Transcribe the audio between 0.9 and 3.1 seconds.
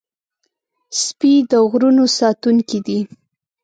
سپي د غرونو ساتونکي دي.